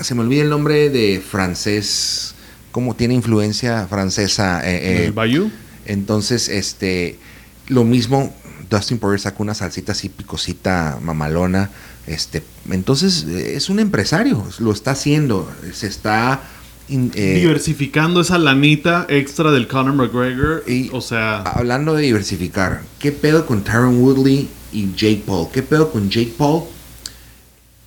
Se 0.00 0.14
me 0.14 0.22
olvida 0.22 0.42
el 0.42 0.48
nombre 0.48 0.88
de 0.88 1.20
francés. 1.20 2.34
¿Cómo 2.72 2.94
tiene 2.96 3.14
influencia 3.14 3.86
francesa? 3.86 4.60
eh, 4.68 4.80
eh, 5.02 5.04
¿El 5.06 5.12
Bayou? 5.12 5.50
entonces, 5.86 6.48
este, 6.48 7.18
lo 7.68 7.84
mismo, 7.84 8.34
Dustin 8.70 8.98
Poirier 8.98 9.20
sacó 9.20 9.42
una 9.42 9.54
salsita 9.54 9.92
así 9.92 10.08
picosita, 10.08 10.98
mamalona. 11.02 11.70
Este, 12.06 12.42
entonces, 12.70 13.26
eh, 13.28 13.54
es 13.56 13.68
un 13.68 13.78
empresario, 13.78 14.44
lo 14.58 14.72
está 14.72 14.92
haciendo, 14.92 15.48
se 15.72 15.86
está... 15.86 16.40
in- 16.88 17.12
eh, 17.14 17.34
Diversificando 17.34 18.20
esa 18.22 18.38
lanita 18.38 19.06
extra 19.08 19.52
del 19.52 19.68
Conor 19.68 19.94
McGregor. 19.94 20.64
Y- 20.66 20.88
o 20.92 21.00
sea, 21.00 21.42
hablando 21.42 21.94
de 21.94 22.02
diversificar, 22.02 22.82
¿qué 22.98 23.12
pedo 23.12 23.46
con 23.46 23.62
Tyron 23.62 23.98
Woodley 24.02 24.48
y 24.72 24.88
Jake 24.96 25.22
Paul? 25.26 25.48
¿Qué 25.52 25.62
pedo 25.62 25.92
con 25.92 26.08
Jake 26.10 26.32
Paul? 26.36 26.64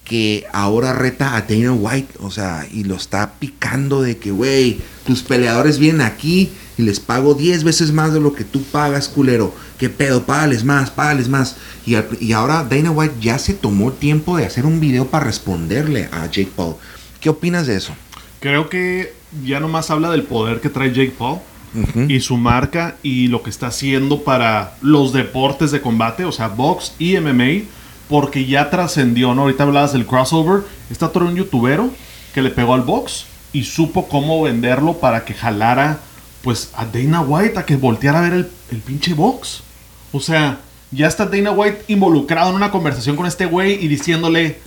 Que 0.06 0.46
ahora 0.54 0.94
reta 0.94 1.36
a 1.36 1.42
Dana 1.42 1.74
White, 1.74 2.14
o 2.22 2.30
sea, 2.32 2.66
y 2.72 2.84
lo 2.84 2.96
está 2.96 3.34
picando 3.40 4.02
de 4.02 4.18
que, 4.18 4.32
güey, 4.32 4.80
tus 5.06 5.24
peleadores 5.24 5.80
vienen 5.80 6.02
aquí 6.02 6.52
y 6.78 6.84
les 6.84 7.00
pago 7.00 7.34
10 7.34 7.64
veces 7.64 7.92
más 7.92 8.14
de 8.14 8.20
lo 8.20 8.34
que 8.34 8.44
tú 8.44 8.62
pagas, 8.64 9.08
culero. 9.10 9.54
¿Qué 9.80 9.90
pedo? 9.90 10.24
Págales 10.24 10.64
más, 10.64 10.92
págales 10.92 11.28
más. 11.28 11.56
Y, 11.88 11.96
al- 11.96 12.08
y 12.22 12.34
ahora 12.34 12.64
Dana 12.64 12.92
White 12.92 13.16
ya 13.20 13.40
se 13.40 13.54
tomó 13.56 13.92
tiempo 13.94 14.38
de 14.38 14.46
hacer 14.46 14.66
un 14.66 14.80
video 14.80 15.08
para 15.08 15.26
responderle 15.26 16.08
a 16.12 16.26
Jake 16.28 16.52
Paul. 16.56 16.76
¿Qué 17.20 17.30
opinas 17.30 17.66
de 17.68 17.76
eso? 17.78 17.94
creo 18.42 18.70
que 18.70 19.12
ya 19.44 19.60
nomás 19.60 19.90
habla 19.90 20.12
del 20.12 20.22
poder 20.22 20.62
que 20.62 20.70
trae 20.70 20.90
Jake 20.90 21.16
Paul 21.18 21.40
y 22.08 22.20
su 22.20 22.38
marca 22.38 22.96
y 23.02 23.28
lo 23.28 23.42
que 23.42 23.50
está 23.50 23.68
haciendo 23.68 24.24
para 24.24 24.76
los 24.84 25.14
deportes 25.14 25.72
de 25.72 25.82
combate, 25.82 26.26
o 26.26 26.32
sea, 26.32 26.48
box 26.50 26.94
y 27.00 27.18
MMA, 27.18 27.64
porque 28.10 28.46
ya 28.46 28.70
trascendió, 28.70 29.34
¿no? 29.34 29.44
Ahorita 29.44 29.64
hablabas 29.64 29.94
del 29.94 30.06
crossover. 30.06 30.64
Está 30.90 31.10
todo 31.10 31.26
un 31.26 31.36
youtubero 31.36 31.90
que 32.34 32.42
le 32.42 32.50
pegó 32.50 32.74
al 32.74 32.82
box 32.82 33.26
y 33.54 33.64
supo 33.64 34.08
cómo 34.08 34.42
venderlo 34.44 35.00
para 35.00 35.26
que 35.26 35.34
jalara, 35.34 36.00
pues, 36.42 36.72
a 36.76 36.86
Dana 36.86 37.22
White 37.22 37.58
a 37.60 37.66
que 37.66 37.78
volteara 37.78 38.20
a 38.20 38.22
ver 38.22 38.34
el, 38.34 38.50
el 38.72 38.80
pinche 38.80 39.14
box. 39.14 39.62
O 40.12 40.20
sea, 40.20 40.60
ya 40.92 41.08
está 41.08 41.26
Dana 41.26 41.52
White 41.52 41.86
involucrado 41.88 42.50
en 42.50 42.56
una 42.56 42.72
conversación 42.72 43.16
con 43.16 43.26
este 43.26 43.46
güey 43.46 43.84
y 43.84 43.88
diciéndole 43.88 44.60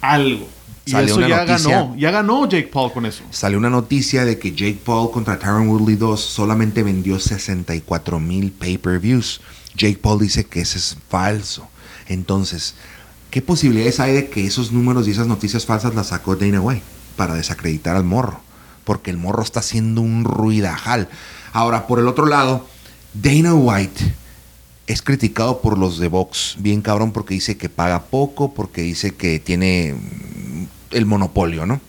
algo. 0.00 0.48
Y 0.86 0.90
Salió 0.90 1.06
eso 1.14 1.16
una 1.18 1.28
ya 1.28 1.44
noticia. 1.46 1.70
ganó, 1.78 1.96
ya 1.96 2.10
ganó 2.10 2.46
Jake 2.48 2.68
Paul 2.70 2.92
con 2.92 3.06
eso. 3.06 3.22
Salió 3.30 3.56
una 3.56 3.70
noticia 3.70 4.26
de 4.26 4.38
que 4.38 4.52
Jake 4.52 4.80
Paul 4.84 5.10
contra 5.10 5.38
Tyron 5.38 5.68
Woodley 5.68 5.96
2 5.96 6.20
solamente 6.20 6.82
vendió 6.82 7.18
64 7.18 8.20
mil 8.20 8.52
pay-per-views. 8.52 9.40
Jake 9.74 9.98
Paul 10.00 10.20
dice 10.20 10.44
que 10.44 10.60
ese 10.60 10.76
es 10.78 10.98
falso. 11.08 11.66
Entonces, 12.08 12.74
¿qué 13.30 13.42
posibilidades 13.42 14.00
hay 14.00 14.12
de 14.12 14.28
que 14.28 14.46
esos 14.46 14.72
números 14.72 15.08
y 15.08 15.12
esas 15.12 15.26
noticias 15.26 15.66
falsas 15.66 15.94
las 15.94 16.08
sacó 16.08 16.36
Dana 16.36 16.60
White 16.60 16.82
para 17.16 17.34
desacreditar 17.34 17.96
al 17.96 18.04
morro? 18.04 18.40
Porque 18.84 19.10
el 19.10 19.16
morro 19.16 19.42
está 19.42 19.60
haciendo 19.60 20.00
un 20.00 20.24
ruidajal. 20.24 21.08
Ahora, 21.52 21.86
por 21.86 21.98
el 21.98 22.08
otro 22.08 22.26
lado, 22.26 22.66
Dana 23.14 23.54
White 23.54 24.14
es 24.86 25.02
criticado 25.02 25.60
por 25.60 25.78
los 25.78 25.98
de 25.98 26.08
Vox, 26.08 26.56
bien 26.58 26.82
cabrón, 26.82 27.12
porque 27.12 27.34
dice 27.34 27.56
que 27.56 27.68
paga 27.68 28.04
poco, 28.04 28.52
porque 28.52 28.82
dice 28.82 29.14
que 29.14 29.38
tiene 29.38 29.94
mm, 29.94 30.64
el 30.90 31.06
monopolio, 31.06 31.64
¿no? 31.64 31.80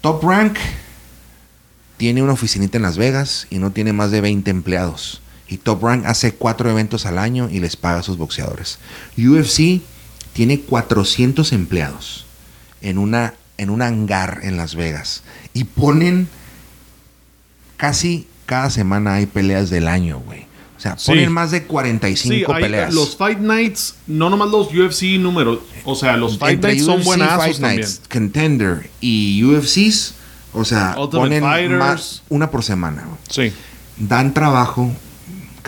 Top 0.00 0.22
Rank 0.22 0.56
tiene 1.96 2.22
una 2.22 2.32
oficinita 2.32 2.78
en 2.78 2.84
Las 2.84 2.96
Vegas 2.96 3.46
y 3.50 3.58
no 3.58 3.72
tiene 3.72 3.92
más 3.92 4.10
de 4.10 4.20
20 4.20 4.50
empleados. 4.50 5.20
Y 5.48 5.56
Top 5.58 5.82
Rank 5.82 6.04
hace 6.06 6.34
cuatro 6.34 6.70
eventos 6.70 7.06
al 7.06 7.18
año 7.18 7.48
y 7.50 7.60
les 7.60 7.76
paga 7.76 8.00
a 8.00 8.02
sus 8.02 8.18
boxeadores. 8.18 8.78
UFC 9.16 9.80
tiene 10.34 10.60
400 10.60 11.52
empleados 11.52 12.26
en, 12.82 12.98
una, 12.98 13.34
en 13.56 13.70
un 13.70 13.80
hangar 13.82 14.40
en 14.42 14.56
Las 14.56 14.74
Vegas. 14.74 15.22
Y 15.54 15.64
ponen 15.64 16.28
casi 17.76 18.26
cada 18.46 18.70
semana 18.70 19.14
hay 19.14 19.26
peleas 19.26 19.70
del 19.70 19.88
año, 19.88 20.20
güey. 20.20 20.46
O 20.76 20.80
sea, 20.80 20.96
Sí. 20.96 21.06
ponen 21.10 21.32
más 21.32 21.50
de 21.50 21.64
45 21.64 22.52
hay, 22.54 22.62
peleas. 22.62 22.94
Los 22.94 23.16
Fight 23.16 23.38
Nights, 23.40 23.96
no 24.06 24.30
nomás 24.30 24.48
los 24.50 24.68
UFC 24.72 25.18
números. 25.18 25.58
O 25.84 25.94
sea, 25.96 26.16
los 26.16 26.38
Fight 26.38 26.54
Entre 26.54 26.72
Nights 26.74 26.84
son 26.86 26.96
UFC, 27.00 27.04
buenazos 27.06 27.36
Fight 27.44 27.56
también. 27.60 27.80
Nights, 27.80 28.00
Contender 28.10 28.90
y 29.00 29.42
UFCs, 29.44 30.14
o 30.52 30.64
sea, 30.64 30.94
Ultimate 30.98 31.40
ponen 31.40 31.78
más- 31.78 32.22
una 32.28 32.50
por 32.50 32.62
semana. 32.62 33.04
Sí. 33.28 33.52
Dan 33.96 34.32
trabajo 34.32 34.92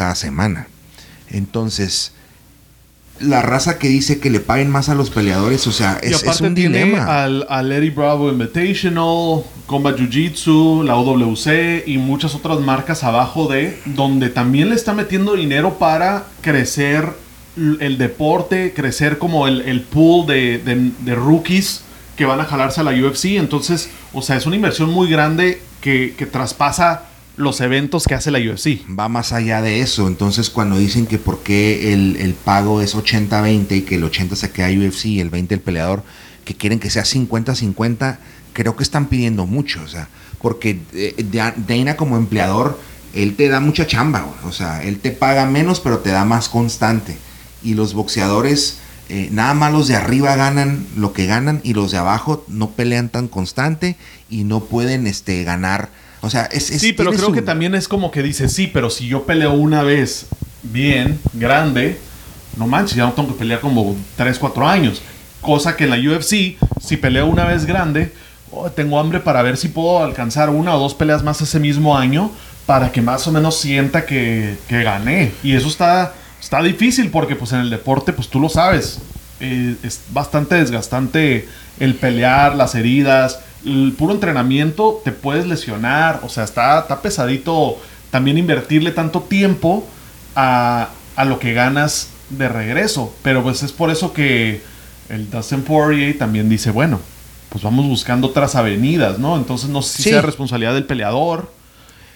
cada 0.01 0.15
semana. 0.15 0.67
Entonces, 1.29 2.13
la 3.21 3.43
raza 3.43 3.79
que 3.79 3.89
dice 3.89 4.19
que 4.19 4.31
le 4.31 4.41
paguen 4.41 4.71
más 4.71 4.89
a 4.89 4.95
los 4.95 5.11
peleadores, 5.11 5.67
o 5.67 5.73
sea, 5.73 6.01
y 6.03 6.07
es, 6.07 6.41
un 6.41 6.55
tiene 6.55 6.79
dilema. 6.85 7.23
al, 7.23 7.47
al 7.51 7.71
Eddie 7.71 7.91
Bravo 7.91 8.31
Invitational, 8.31 9.43
Combat 9.67 9.99
Jiu 9.99 10.09
Jitsu, 10.11 10.83
la 10.87 10.97
OWC 10.97 11.83
y 11.87 11.99
muchas 11.99 12.35
otras 12.35 12.61
marcas 12.61 13.05
abajo 13.05 13.47
de, 13.47 13.79
donde 13.85 14.31
también 14.31 14.71
le 14.71 14.75
está 14.75 14.95
metiendo 14.95 15.35
dinero 15.37 15.79
para 15.79 16.25
crecer 16.41 17.11
el 17.59 17.99
deporte, 17.99 18.73
crecer 18.75 19.19
como 19.19 19.47
el, 19.47 19.61
el 19.63 19.83
pool 19.83 20.27
de, 20.27 20.57
de- 20.59 20.93
de 21.01 21.15
rookies 21.15 21.83
que 22.17 22.25
van 22.25 22.41
a 22.41 22.47
jalarse 22.47 22.81
a 22.81 22.85
la 22.85 22.93
UFC. 22.93 23.37
Entonces, 23.37 23.91
o 24.15 24.23
sea, 24.23 24.37
es 24.37 24.47
una 24.47 24.57
inversión 24.57 24.89
muy 24.89 25.11
grande 25.11 25.61
que, 25.83 26.15
que 26.17 26.25
traspasa 26.25 27.03
los 27.41 27.61
eventos 27.61 28.05
que 28.07 28.15
hace 28.15 28.31
la 28.31 28.39
UFC. 28.39 28.81
Va 28.99 29.09
más 29.09 29.33
allá 29.33 29.63
de 29.63 29.81
eso. 29.81 30.07
Entonces, 30.09 30.51
cuando 30.51 30.79
dicen 30.79 31.07
que 31.07 31.19
por 31.19 31.43
qué 31.43 31.93
el, 31.93 32.17
el 32.17 32.35
pago 32.35 32.81
es 32.83 32.95
80-20 32.95 33.77
y 33.77 33.83
que 33.83 33.97
el 33.97 34.05
80 34.05 34.37
se 34.37 34.51
queda 34.51 34.69
UFC 34.69 35.07
y 35.07 35.21
el 35.21 35.31
20 35.31 35.55
el 35.55 35.61
peleador, 35.61 36.03
que 36.45 36.55
quieren 36.55 36.79
que 36.81 36.91
sea 36.91 37.05
50-50, 37.05 38.19
creo 38.53 38.77
que 38.77 38.83
están 38.83 39.07
pidiendo 39.07 39.47
mucho. 39.47 39.81
O 39.85 39.89
sea, 39.89 40.09
porque 40.41 40.81
eh, 40.95 41.15
Da- 41.31 41.55
Dana 41.57 41.97
como 41.97 42.17
empleador, 42.17 42.79
él 43.15 43.35
te 43.37 43.49
da 43.49 43.61
mucha 43.61 43.87
chamba. 43.87 44.27
O 44.45 44.53
sea, 44.53 44.83
él 44.83 44.99
te 45.01 45.11
paga 45.11 45.47
menos, 45.47 45.81
pero 45.81 45.99
te 45.99 46.11
da 46.11 46.25
más 46.25 46.49
constante. 46.49 47.17
Y 47.63 47.75
los 47.75 47.95
boxeadores, 47.95 48.79
eh, 49.09 49.29
nada 49.33 49.55
más 49.55 49.73
los 49.73 49.89
de 49.89 49.97
arriba 49.97 50.37
ganan 50.37 50.87
lo 50.97 51.13
que 51.13 51.27
ganan 51.27 51.61
y 51.65 51.75
los 51.75 51.91
de 51.91 51.99
abajo 51.99 52.45
no 52.49 52.71
pelean 52.71 53.09
tan 53.09 53.29
constante 53.29 53.97
y 54.31 54.45
no 54.45 54.61
pueden 54.61 55.07
este, 55.07 55.43
ganar. 55.45 55.89
O 56.23 56.31
sea, 56.31 56.45
es... 56.53 56.71
es- 56.71 56.81
Sí, 56.81 56.93
pero 56.93 57.11
creo 57.13 57.33
que 57.33 57.43
también 57.43 57.75
es 57.75 57.89
como 57.89 58.11
que 58.11 58.23
dice, 58.23 58.49
sí, 58.49 58.67
pero 58.67 58.91
si 58.91 59.07
yo 59.07 59.25
peleo 59.25 59.53
una 59.53 59.83
vez 59.83 60.27
bien, 60.63 61.19
grande, 61.35 61.99
no 62.57 62.67
manches, 62.67 62.97
ya 62.97 63.05
no 63.05 63.13
tengo 63.13 63.29
que 63.29 63.35
pelear 63.39 63.61
como 63.61 63.97
3, 64.17 64.39
4 64.39 64.69
años. 64.69 65.01
Cosa 65.41 65.77
que 65.77 65.85
en 65.85 65.91
la 65.91 65.97
UFC, 65.97 66.57
si 66.83 66.97
peleo 66.99 67.27
una 67.27 67.45
vez 67.47 67.65
grande, 67.65 68.13
oh, 68.51 68.71
tengo 68.71 68.99
hambre 68.99 69.21
para 69.21 69.43
ver 69.43 69.57
si 69.57 69.69
puedo 69.69 70.03
alcanzar 70.05 70.51
una 70.51 70.75
o 70.75 70.79
dos 70.79 70.95
peleas 70.95 71.23
más 71.23 71.41
ese 71.41 71.59
mismo 71.59 71.97
año 71.97 72.31
para 72.67 72.93
que 72.93 73.01
más 73.01 73.27
o 73.27 73.33
menos 73.33 73.59
sienta 73.59 74.05
que, 74.05 74.57
que 74.69 74.83
gané. 74.83 75.33
Y 75.43 75.55
eso 75.55 75.69
está, 75.69 76.13
está 76.41 76.63
difícil 76.63 77.11
porque 77.11 77.37
pues 77.37 77.53
en 77.53 77.61
el 77.61 77.71
deporte, 77.71 78.13
pues 78.13 78.29
tú 78.29 78.39
lo 78.39 78.49
sabes, 78.51 78.99
eh, 79.41 79.75
es 79.83 80.03
bastante 80.13 80.57
desgastante 80.57 81.49
el 81.81 81.95
pelear, 81.95 82.55
las 82.55 82.75
heridas, 82.75 83.41
el 83.65 83.95
puro 83.97 84.15
entrenamiento 84.15 85.01
te 85.05 85.13
puedes 85.13 85.47
lesionar, 85.47 86.21
o 86.23 86.29
sea, 86.29 86.45
está, 86.45 86.81
está 86.81 87.03
pesadito 87.03 87.77
también 88.11 88.39
invertirle 88.39 88.91
tanto 88.93 89.21
tiempo 89.21 89.87
a, 90.35 90.89
a 91.17 91.25
lo 91.25 91.39
que 91.39 91.53
ganas 91.53 92.09
de 92.31 92.49
regreso, 92.49 93.13
pero 93.23 93.43
pues 93.43 93.63
es 93.63 93.73
por 93.73 93.91
eso 93.91 94.13
que 94.13 94.63
el 95.09 95.31
Dustin 95.31 95.63
Poirier 95.63 96.17
también 96.17 96.49
dice, 96.49 96.71
bueno, 96.71 97.01
pues 97.49 97.65
vamos 97.65 97.87
buscando 97.87 98.29
otras 98.29 98.55
avenidas, 98.55 99.19
¿no? 99.19 99.37
Entonces 99.37 99.69
no 99.71 99.83
sé 99.83 99.97
si 99.97 100.03
Sí. 100.05 100.11
sea 100.11 100.23
responsabilidad 100.23 100.73
del 100.75 100.85
peleador. 100.85 101.53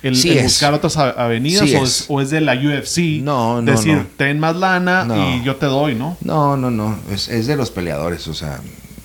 El, 0.03 0.15
Sí 0.17 0.31
el 0.31 0.39
es. 0.39 0.45
buscar 0.45 0.75
otras 0.75 0.97
avenidas 0.99 1.69
Sí 1.69 1.75
o, 1.75 1.83
es. 1.83 2.01
es, 2.03 2.05
o 2.09 2.21
es 2.21 2.31
de 2.31 2.41
la 2.43 2.55
UFC. 2.55 3.21
No, 3.23 3.61
no, 3.63 3.73
Decir, 3.73 3.95
no. 3.97 4.07
ten 4.17 4.39
más 4.39 4.55
lana 4.55 5.05
No. 5.05 5.35
y 5.37 5.43
yo 5.43 5.57
te 5.57 5.67
doy, 5.67 5.95
¿no? 5.97 6.17
No, 6.21 6.57
no, 6.57 6.71
no. 6.71 6.97
Es, 7.11 7.29
es 7.29 7.47
de 7.49 7.57
los 7.57 7.71
peleadores. 7.71 8.29
O 8.29 8.35
sea, 8.35 8.61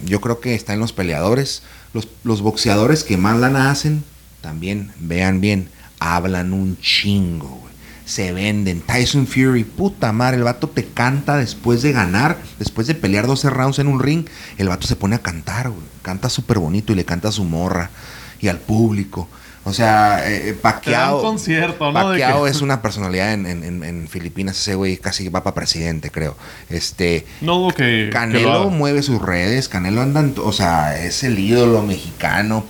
yo 0.05 0.19
creo 0.21 0.39
que 0.39 0.53
está 0.53 0.73
en 0.73 0.79
los 0.81 0.91
peleadores. 0.93 1.63
Los, 1.93 2.07
los 2.23 2.41
boxeadores 2.41 3.03
que 3.03 3.17
más 3.17 3.37
lana 3.39 3.71
hacen, 3.71 4.03
también, 4.41 4.91
vean 4.99 5.41
bien, 5.41 5.69
hablan 5.99 6.53
un 6.53 6.77
chingo, 6.79 7.47
güey. 7.47 7.69
Se 8.05 8.31
venden. 8.31 8.81
Tyson 8.81 9.27
Fury, 9.27 9.63
puta 9.63 10.11
madre, 10.11 10.37
el 10.37 10.43
vato 10.43 10.67
te 10.67 10.85
canta 10.85 11.37
después 11.37 11.83
de 11.83 11.91
ganar, 11.91 12.39
después 12.57 12.87
de 12.87 12.95
pelear 12.95 13.27
12 13.27 13.49
rounds 13.51 13.77
en 13.77 13.87
un 13.87 13.99
ring. 13.99 14.25
El 14.57 14.69
vato 14.69 14.87
se 14.87 14.95
pone 14.95 15.15
a 15.15 15.21
cantar, 15.21 15.69
güey. 15.69 15.83
Canta 16.01 16.29
súper 16.29 16.57
bonito 16.57 16.91
y 16.91 16.95
le 16.95 17.05
canta 17.05 17.29
a 17.29 17.31
su 17.31 17.43
morra 17.43 17.91
y 18.39 18.47
al 18.47 18.59
público. 18.59 19.27
O 19.65 19.73
sea, 19.73 20.23
eh, 20.25 20.45
dan 20.53 20.55
Pacquiao, 20.61 21.21
concierto, 21.21 21.91
¿no? 21.91 21.93
Pacquiao 21.93 22.47
es 22.47 22.61
una 22.61 22.81
personalidad 22.81 23.33
en, 23.33 23.45
en- 23.45 23.83
en- 23.83 24.07
Filipinas. 24.07 24.57
Ese 24.57 24.73
güey 24.75 24.97
casi 24.97 25.27
va 25.29 25.43
para 25.43 25.53
presidente, 25.53 26.09
creo. 26.09 26.35
Este, 26.69 27.25
No 27.41 27.67
que 27.75 28.05
lo 28.07 28.11
Canelo 28.11 28.69
mueve 28.69 29.03
sus 29.03 29.21
redes, 29.21 29.67
Canelo 29.69 30.01
anda, 30.01 30.21
en 30.21 30.33
to- 30.33 30.45
o 30.45 30.53
sea, 30.53 30.97
es 31.03 31.23
el 31.23 31.37
ídolo 31.37 31.83
mexicano. 31.83 32.65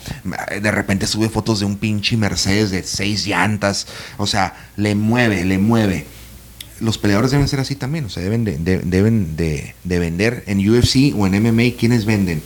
De 0.61 0.71
repente 0.71 1.07
sube 1.07 1.29
fotos 1.29 1.59
de 1.59 1.65
un 1.65 1.77
pinche 1.77 2.17
Mercedes 2.17 2.71
de 2.71 2.83
seis 2.83 3.25
llantas, 3.25 3.87
o 4.17 4.27
sea, 4.27 4.55
le 4.75 4.95
mueve, 4.95 5.45
le 5.45 5.57
mueve. 5.59 6.05
Los 6.81 6.97
peleadores 6.97 7.31
deben 7.31 7.47
ser 7.47 7.59
así 7.59 7.75
también, 7.75 8.05
o 8.05 8.09
sea, 8.09 8.23
deben 8.23 8.43
de, 8.45 8.57
de- 8.57 8.79
deben 8.79 9.35
de, 9.37 9.75
de 9.83 9.99
vender 9.99 10.43
en 10.47 10.59
UFC 10.69 11.13
o 11.15 11.27
en 11.27 11.41
MMA. 11.43 11.77
¿Quiénes 11.77 12.05
venden? 12.05 12.41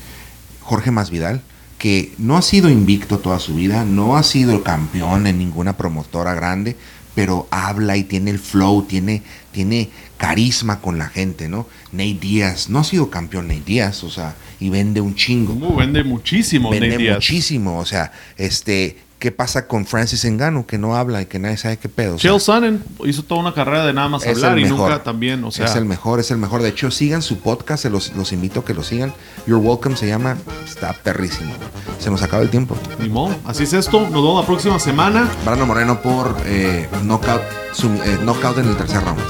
Jorge 0.61 0.91
Masvidal, 0.91 1.41
que 1.83 2.13
no 2.17 2.37
ha 2.37 2.41
sido 2.41 2.69
invicto 2.69 3.19
toda 3.19 3.39
su 3.39 3.55
vida, 3.55 3.83
no 3.83 4.15
ha 4.15 4.23
sido 4.23 4.63
campeón 4.63 5.27
en 5.27 5.37
ninguna 5.37 5.75
promotora 5.75 6.33
grande, 6.33 6.77
pero 7.13 7.45
habla 7.51 7.97
y 7.97 8.05
tiene 8.05 8.31
el 8.31 8.39
flow, 8.39 8.83
tiene, 8.83 9.21
tiene 9.51 9.89
carisma 10.15 10.79
con 10.79 10.97
la 10.97 11.09
gente, 11.09 11.49
¿no? 11.49 11.67
Nate 11.91 12.19
Díaz, 12.21 12.69
no 12.69 12.79
ha 12.79 12.85
sido 12.85 13.09
campeón 13.09 13.49
Nate 13.49 13.63
Díaz, 13.65 14.05
o 14.05 14.09
sea, 14.09 14.33
y 14.61 14.69
vende 14.69 15.01
un 15.01 15.13
chingo. 15.15 15.51
Uh, 15.55 15.75
vende 15.75 16.05
muchísimo, 16.05 16.69
vende 16.69 16.87
Nate 16.91 17.15
muchísimo, 17.15 17.77
o 17.77 17.85
sea, 17.85 18.13
este, 18.37 18.99
¿qué 19.23 19.31
pasa 19.31 19.69
con 19.69 19.85
Francis 19.85 20.25
Engano? 20.25 20.67
Que 20.67 20.77
no 20.77 20.97
habla 20.97 21.21
y 21.21 21.27
que 21.27 21.39
nadie 21.39 21.55
sabe 21.55 21.77
qué 21.77 21.87
pedo. 21.87 22.15
o 22.15 22.19
sea, 22.19 22.29
Chael 22.31 22.41
Sonnen 22.41 22.83
hizo 23.05 23.23
toda 23.23 23.39
una 23.39 23.53
carrera 23.53 23.85
de 23.85 23.93
nada 23.93 24.09
más 24.09 24.27
hablar 24.27 24.59
y 24.59 24.63
mejor. 24.63 24.79
nunca 24.91 25.01
también, 25.01 25.41
o 25.45 25.49
sea. 25.49 25.65
es 25.65 25.77
el 25.77 25.85
mejor, 25.85 26.19
es 26.19 26.29
el 26.29 26.37
mejor. 26.39 26.61
De 26.61 26.67
hecho, 26.67 26.91
sigan 26.91 27.21
su 27.21 27.39
podcast, 27.39 27.83
se 27.83 27.89
los, 27.89 28.11
los 28.17 28.33
invito 28.33 28.59
a 28.59 28.65
que 28.65 28.73
lo 28.73 28.83
sigan. 28.83 29.13
Your 29.47 29.59
Welcome 29.63 29.95
se 29.95 30.07
llama, 30.07 30.35
está 30.67 30.91
perrísimo. 30.91 31.53
Se 31.99 32.11
nos 32.11 32.21
acaba 32.21 32.43
el 32.43 32.49
tiempo. 32.49 32.75
Ni 32.99 33.07
modo. 33.07 33.33
Así 33.45 33.63
es 33.63 33.71
esto. 33.71 34.01
Nos 34.01 34.11
vemos 34.11 34.41
la 34.41 34.45
próxima 34.45 34.77
semana. 34.77 35.29
Brando 35.45 35.65
Moreno 35.65 36.01
por 36.01 36.35
eh, 36.45 36.89
knockout, 37.03 37.41
sum- 37.71 38.01
eh, 38.03 38.17
knockout 38.23 38.57
en 38.57 38.67
el 38.67 38.75
tercer 38.75 39.01
round. 39.05 39.21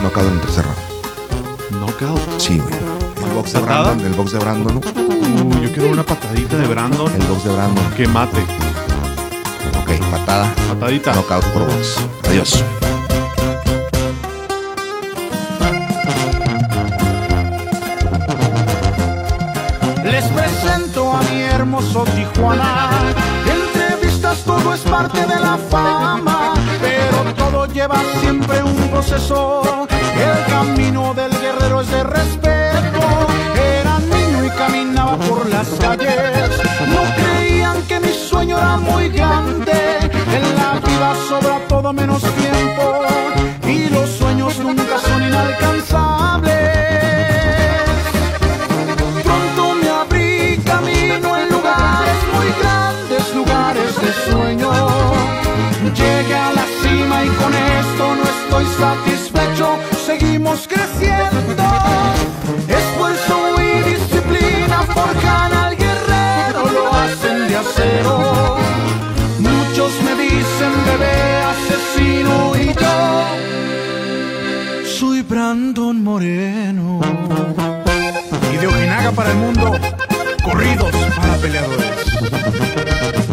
Knockout 0.00 0.26
en 0.26 0.32
el 0.32 0.40
tercer 0.40 0.64
round. 0.64 1.82
Knockout. 1.84 2.40
Sí, 2.40 2.58
güey. 2.58 2.74
El 3.28 3.34
box 3.34 3.52
de. 3.52 3.60
Brandon, 3.60 4.00
el 4.06 4.12
box 4.14 4.32
de 4.32 4.38
Brandon, 4.38 4.74
¿no? 4.74 4.80
Uh, 4.80 5.62
yo 5.62 5.70
quiero 5.72 5.90
una 5.90 6.02
patadita 6.02 6.56
de 6.56 6.66
Brandon 6.66 7.12
El 7.12 7.26
box 7.26 7.44
de 7.44 7.52
Brandon. 7.52 7.84
que 7.94 8.08
mate. 8.08 8.38
Patada. 10.00 10.52
Patadita. 10.68 11.12
Knockout 11.12 11.44
por 11.52 11.66
box. 11.66 11.96
Adiós. 12.28 12.64
Les 20.04 20.24
presento 20.24 21.12
a 21.12 21.22
mi 21.22 21.42
hermoso 21.42 22.04
Tijuana. 22.14 22.90
Entrevistas, 23.46 24.38
todo 24.44 24.74
es 24.74 24.80
parte 24.80 25.20
de 25.20 25.40
la 25.40 25.56
fama, 25.70 26.54
pero 26.80 27.34
todo 27.34 27.66
lleva 27.66 28.00
siempre 28.20 28.62
un 28.62 28.76
proceso. 28.90 29.86
El 30.14 30.52
camino 30.52 31.14
del 31.14 31.32
guerrero 31.40 31.80
es 31.80 31.90
de 31.90 32.04
respeto. 32.04 33.00
Era 33.80 33.98
niño 33.98 34.44
y 34.44 34.50
caminaba 34.50 35.16
por 35.16 35.48
las 35.48 35.68
calles. 35.80 36.50
No 36.88 37.31
sueño 38.32 38.56
era 38.58 38.76
muy 38.78 39.08
grande. 39.08 39.78
En 40.36 40.46
la 40.60 40.70
vida 40.86 41.08
sobra 41.28 41.56
todo 41.68 41.92
menos 41.92 42.22
tiempo. 42.42 42.84
Y 43.74 43.90
los 43.90 44.08
sueños 44.20 44.58
nunca 44.58 44.96
son 45.06 45.22
inalcanzables. 45.28 46.52
Pronto 49.26 49.62
me 49.80 49.88
abrí 50.02 50.58
camino 50.72 51.28
en 51.40 51.46
lugares 51.56 52.18
muy 52.34 52.48
grandes, 52.60 53.22
lugares 53.40 53.92
de 54.02 54.10
sueño. 54.30 54.70
Llegué 55.98 56.36
a 56.48 56.52
la 56.58 56.66
cima 56.80 57.16
y 57.24 57.30
con 57.40 57.52
esto 57.78 58.04
no 58.18 58.24
estoy 58.36 58.66
satisfecho. 58.82 59.66
Seguimos 60.06 60.66
creciendo. 60.72 61.91
Para 79.22 79.34
el 79.34 79.38
mundo, 79.38 79.78
corridos 80.42 80.90
para 81.16 81.36
peleadores. 81.36 83.31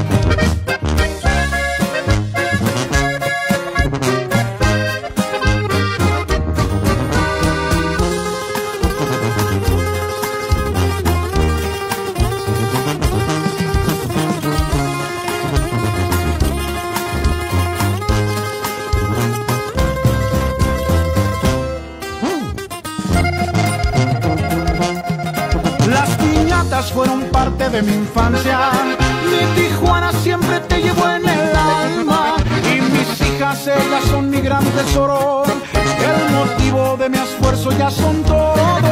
De 27.82 27.92
mi 27.92 27.98
infancia. 27.98 28.72
Mi 29.30 29.62
Tijuana 29.62 30.12
siempre 30.12 30.60
te 30.62 30.82
llevo 30.82 31.08
en 31.10 31.28
el 31.28 31.56
alma. 31.56 32.36
Y 32.74 32.82
mis 32.82 33.10
hijas, 33.22 33.68
ellas 33.68 34.04
son 34.10 34.30
mi 34.30 34.42
gran 34.42 34.64
tesoro. 34.66 35.44
El 36.12 36.36
motivo 36.36 36.98
de 36.98 37.10
mi 37.10 37.18
esfuerzo 37.18 37.72
ya 37.78 37.90
son 37.90 38.24
todo. 38.24 38.90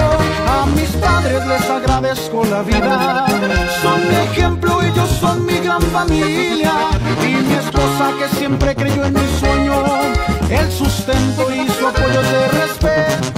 A 0.55 0.65
mis 0.75 0.89
padres 1.05 1.45
les 1.47 1.69
agradezco 1.69 2.45
la 2.45 2.61
vida. 2.61 3.25
Son 3.81 3.99
mi 4.09 4.15
ejemplo, 4.15 4.81
ellos 4.81 5.09
son 5.19 5.45
mi 5.45 5.57
gran 5.59 5.81
familia. 5.81 6.73
Y 7.21 7.33
mi 7.47 7.55
esposa 7.55 8.11
que 8.19 8.35
siempre 8.37 8.75
creyó 8.75 9.03
en 9.05 9.13
mi 9.13 9.27
sueño. 9.39 9.83
El 10.49 10.71
sustento 10.71 11.51
y 11.51 11.67
su 11.69 11.87
apoyo 11.87 12.21
de 12.21 12.47
respeto. 12.59 13.36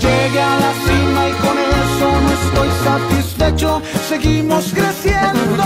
Llegué 0.00 0.42
a 0.42 0.56
la 0.58 0.72
cima 0.84 1.28
y 1.28 1.32
con 1.44 1.56
eso 1.58 2.08
no 2.24 2.30
estoy 2.40 2.70
satisfecho, 2.84 3.82
seguimos 4.08 4.72
creciendo. 4.74 5.64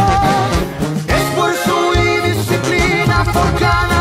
Esfuerzo 1.09 1.75
y 1.95 2.29
disciplina 2.29 3.25
por 3.33 3.49
cada 3.59 3.94